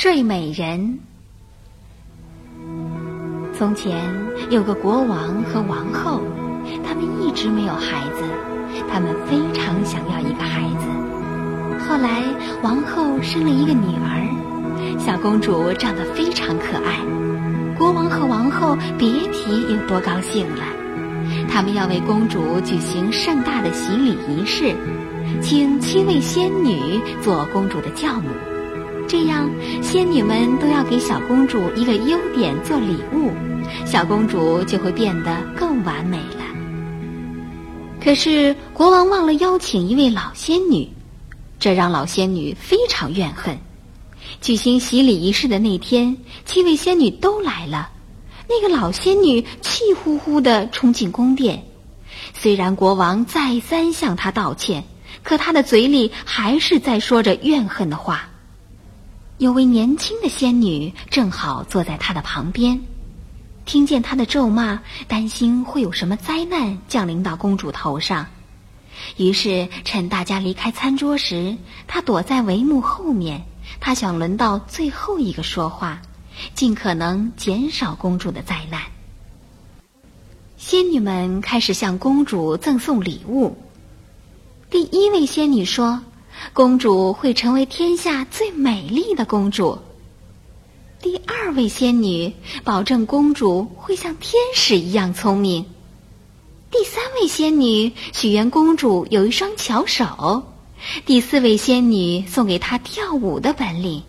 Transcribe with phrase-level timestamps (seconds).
[0.00, 1.00] 睡美人。
[3.52, 4.00] 从前
[4.48, 6.22] 有个国王和王后，
[6.86, 8.22] 他们一直没有孩子，
[8.88, 10.86] 他们非常想要一个孩子。
[11.84, 12.22] 后来
[12.62, 17.00] 王后生了一个女儿，小公主长得非常可爱，
[17.76, 20.62] 国王和王后别提有多高兴了。
[21.50, 24.76] 他们要为公主举行盛大的洗礼仪式，
[25.42, 28.28] 请七位仙女做公主的教母。
[29.08, 29.50] 这样，
[29.82, 33.32] 仙女们都要给小公主一个优点做礼物，
[33.86, 36.44] 小公主就会变得更完美了。
[38.04, 40.86] 可是国王忘了邀请一位老仙女，
[41.58, 43.58] 这让老仙女非常怨恨。
[44.42, 47.88] 举行洗礼仪式的那天，七位仙女都来了，
[48.46, 51.64] 那个老仙女气呼呼地冲进宫殿。
[52.34, 54.84] 虽然国王再三向她道歉，
[55.22, 58.27] 可她的嘴里还是在说着怨恨的话。
[59.38, 62.82] 有位年轻的仙女正好坐在他的旁边，
[63.64, 68.26] 听见他的咒骂，担心会有什么灾难降临到公主头上，
[69.16, 73.44] 于是趁大家离开餐桌时，他躲在帷幕后面。
[73.78, 76.02] 他想轮到最后一个说话，
[76.56, 78.82] 尽可能减少公主的灾难。
[80.56, 83.56] 仙女们开始向公主赠送礼物。
[84.68, 86.02] 第一位仙女说。
[86.52, 89.78] 公主会成为天下最美丽的公主。
[91.00, 92.32] 第二位仙女
[92.64, 95.64] 保证公主会像天使一样聪明。
[96.70, 100.42] 第三位仙女许愿公主有一双巧手。
[101.06, 104.02] 第四位仙女送给她跳舞的本领。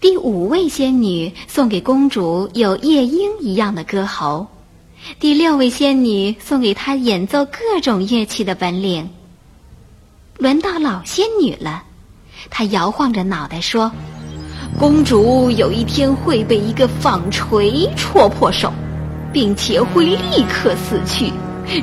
[0.00, 4.46] 第五位仙女送给公主有夜莺一样的歌喉。
[5.18, 9.10] 第六位仙女送给她演奏各种乐器的本领。
[10.38, 11.82] 轮到老仙女了，
[12.48, 13.90] 她摇晃着脑袋说
[14.78, 18.72] ：“公主有一天会被一个纺锤戳破手，
[19.32, 21.32] 并且会立刻死去。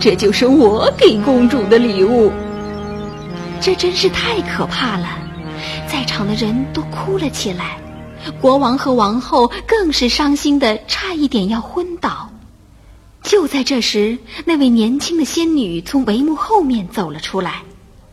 [0.00, 2.32] 这就是我给公主的礼物。”
[3.62, 5.16] 这真是太可怕了，
[5.86, 7.78] 在场的人都哭了起来，
[8.40, 12.28] 国王和王后更是伤心的差一点要昏倒。
[13.22, 17.62] 就在这时，那位年轻的仙女从帷幕后面走了出来。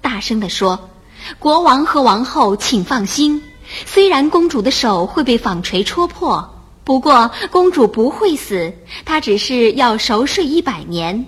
[0.07, 0.89] 大声地说
[1.37, 3.43] ：“国王和王后，请放心。
[3.85, 6.49] 虽然公主的手会被纺锤戳破，
[6.85, 8.73] 不过公主不会死，
[9.03, 11.25] 她只是要熟睡一百年。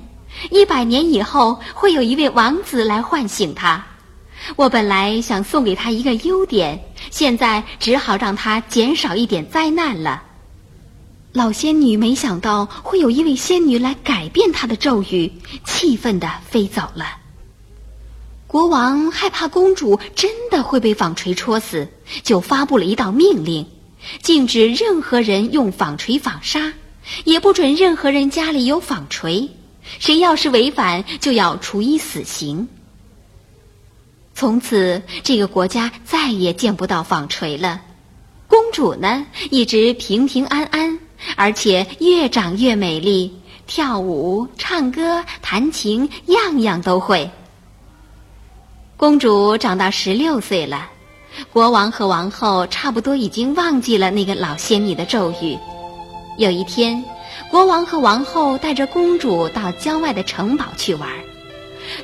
[0.49, 3.85] 一百年以后，会有一位王子来唤醒她。
[4.55, 10.23] 我本来想送给她一个优点，现在只好让她减少一点灾难了。”
[11.35, 15.29] 老仙女没想到会有一位仙女来改变她的咒语，
[15.65, 17.17] 气愤地飞走了。
[18.49, 21.87] 国王害怕公主真的会被纺锤戳死，
[22.23, 23.63] 就发布了一道命令：
[24.23, 26.73] 禁止任何人用纺锤纺纱，
[27.25, 29.47] 也不准任何人家里有纺锤。
[29.99, 32.67] 谁要是违反，就要处以死刑。
[34.33, 37.79] 从此，这个国家再也见不到纺锤了。
[38.47, 40.97] 公主呢，一直平平安安，
[41.35, 43.31] 而且越长越美丽，
[43.67, 47.29] 跳舞、唱歌、弹琴，样样都会。
[48.99, 50.89] 公主长到十六岁了，
[51.53, 55.57] 国王和王后差不多已经忘记了那个老仙女的咒语。
[56.37, 57.01] 有一天，
[57.49, 61.09] 国王和王后带着公主到郊外的城堡去玩。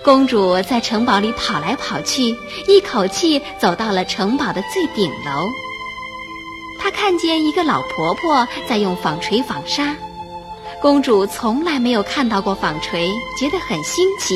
[0.06, 2.33] 公主在城堡里跑来跑去，
[2.66, 5.50] 一口气走到了城堡的最顶楼。
[6.79, 9.94] 她看见一个老婆婆在用纺锤纺纱。
[10.81, 14.33] 公主从来没有看到过纺锤，觉得很新奇，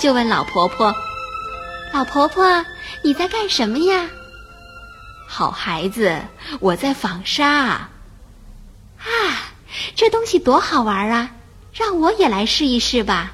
[0.00, 0.94] 就问老婆婆。
[1.92, 2.64] 老婆婆，
[3.02, 4.08] 你在干什么呀？
[5.26, 6.20] 好孩子，
[6.60, 7.48] 我在纺纱。
[7.48, 7.90] 啊，
[9.94, 11.30] 这东西多好玩啊！
[11.72, 13.32] 让我也来试一试吧。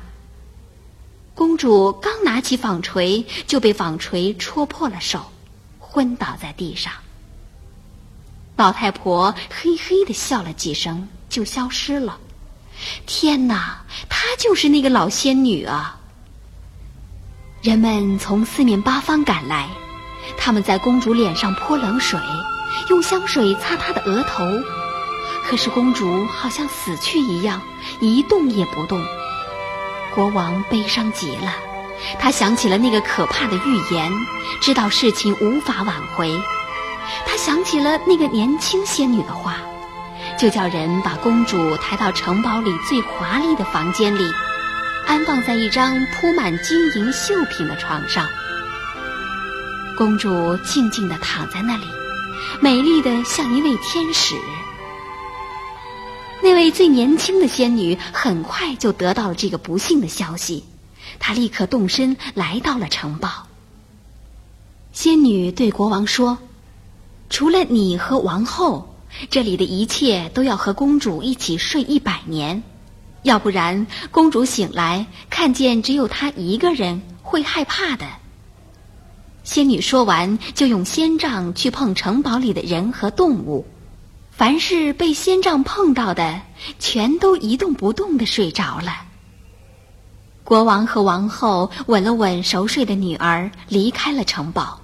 [1.35, 5.33] 公主刚拿起纺锤，就被纺锤戳破了手，
[5.79, 6.93] 昏倒在地上。
[8.57, 12.19] 老太婆嘿嘿的笑了几声，就消失了。
[13.07, 15.96] 天哪，她就是那个老仙女啊！
[17.67, 19.69] 人们从四面八方赶来，
[20.39, 22.17] 他们在公主脸上泼冷水，
[22.89, 24.45] 用香水擦她的额头。
[25.43, 27.61] 可是公主好像死去一样，
[27.99, 29.05] 一动也不动。
[30.15, 31.53] 国王悲伤极了，
[32.21, 34.13] 他想起了那个可怕的预言，
[34.61, 36.41] 知道事情无法挽回。
[37.27, 39.57] 他想起了那个年轻仙女的话，
[40.39, 44.31] 就叫人把公主抬到城堡里最华丽的房间里。
[45.07, 48.29] 安放在一张铺满金银绣品的床上，
[49.97, 51.85] 公主静静地躺在那里，
[52.61, 54.35] 美丽的像一位天使。
[56.43, 60.65] 那位最年轻的仙女很快就得到了这个不幸的消息，
[61.19, 63.47] 她立刻动身来到了城堡。
[64.93, 66.39] 仙女对国王说
[67.31, 68.97] ：“除了你和王后，
[69.31, 72.63] 这里的一切都要和公主一起睡一百年，
[73.27, 78.07] 要不然公主醒来看见只有她一个人，会害怕的。”
[79.43, 83.67] 仙女说完，就用仙杖去碰城堡里的人和动物。
[84.31, 86.41] 凡是被仙杖碰到的，
[86.79, 88.93] 全都一动不动的睡着了。
[90.45, 94.81] 国王和王后吻了吻熟睡的女儿，离开了城堡。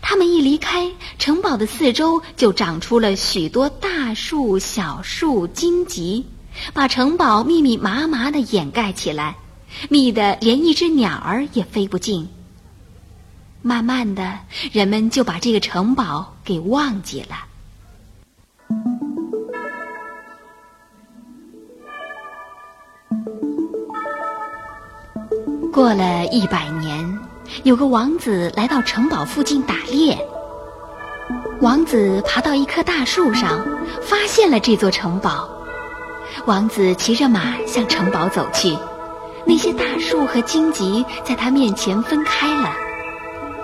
[0.00, 6.26] 他们一离开，城堡的四周就长出了许多大树、小树、荆棘，
[6.72, 9.36] 把城堡密密麻麻的掩盖起来，
[9.88, 12.28] 密得连一只鸟儿也飞不进。
[13.62, 14.38] 慢慢的，
[14.72, 17.46] 人们就把这个城堡给忘记了。
[25.72, 27.18] 过了一百年，
[27.62, 30.18] 有个王子来到城堡附近打猎。
[31.60, 33.64] 王子爬到一棵大树上，
[34.02, 35.48] 发现了这座城堡。
[36.46, 38.76] 王子骑着马向城堡走去，
[39.44, 42.70] 那些大树和荆棘在他面前分开了。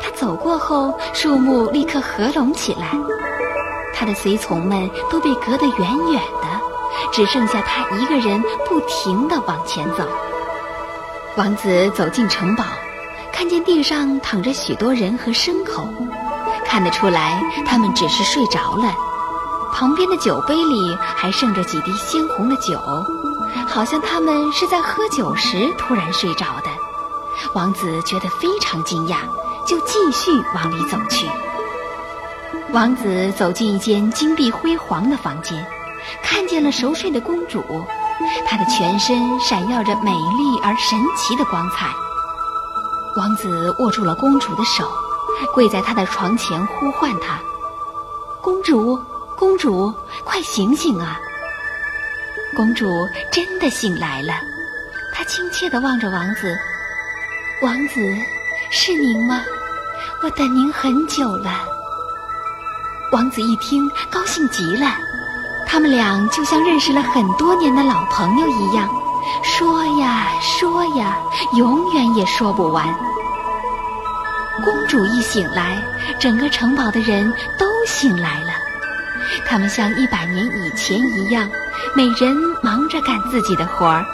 [0.00, 2.96] 他走过后，树木立刻合拢起来。
[3.94, 5.78] 他的随从们都被隔得远
[6.12, 6.60] 远的，
[7.12, 10.06] 只剩下他一个人不停地往前走。
[11.36, 12.64] 王子走进城堡，
[13.32, 15.88] 看见地上躺着许多人和牲口，
[16.64, 18.94] 看得出来他们只是睡着了。
[19.78, 22.80] 旁边的酒杯里还剩着几滴鲜红的酒，
[23.68, 26.70] 好像他们是在喝酒时突然睡着的。
[27.54, 29.18] 王子觉得非常惊讶，
[29.64, 31.28] 就继续往里走去。
[32.72, 35.64] 王子走进一间金碧辉煌的房间，
[36.24, 37.62] 看见了熟睡的公主。
[38.48, 41.86] 她的全身闪耀着美丽而神奇的光彩。
[43.16, 44.90] 王子握住了公主的手，
[45.54, 47.38] 跪在她的床前呼唤她
[48.42, 48.98] ：“公主，
[49.38, 49.94] 公主，
[50.24, 51.20] 快醒醒啊！”
[52.56, 54.34] 公主真的醒来了，
[55.14, 56.52] 她亲切地望着王子
[57.62, 57.94] ：“王子，
[58.70, 59.44] 是您吗？
[60.24, 61.64] 我等您很久了。”
[63.12, 64.96] 王子一听，高兴极了。
[65.66, 68.88] 他们俩就像认识了很多年的老朋友一样，
[69.44, 71.16] 说呀说呀，
[71.54, 72.92] 永远也说不完。
[74.64, 75.80] 公主一醒来，
[76.18, 78.52] 整个城堡的人都醒来了。
[79.48, 81.48] 他们像一百年以前一样，
[81.96, 84.04] 每人忙着干自己的活儿。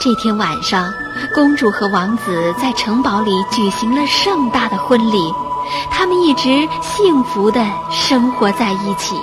[0.00, 0.92] 这天晚上，
[1.34, 5.32] 公主和王子在城堡里举行了盛大的婚礼，
[5.90, 9.14] 他们一直幸福的生活在一起。